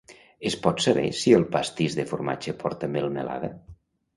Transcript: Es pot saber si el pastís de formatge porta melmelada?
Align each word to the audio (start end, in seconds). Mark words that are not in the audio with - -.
Es 0.49 0.55
pot 0.61 0.79
saber 0.85 1.03
si 1.23 1.35
el 1.39 1.45
pastís 1.57 1.99
de 1.99 2.07
formatge 2.13 2.57
porta 2.65 2.91
melmelada? 2.95 3.53